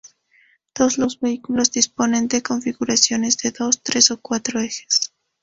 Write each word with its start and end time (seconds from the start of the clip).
Todos 0.73 0.97
los 0.97 1.19
vehículos 1.19 1.69
disponen 1.69 2.27
de 2.27 2.41
configuraciones 2.41 3.37
de 3.37 3.51
dos, 3.51 3.83
tres 3.83 4.09
o 4.09 4.19
cuatro 4.19 4.59
ejes. 4.59 5.13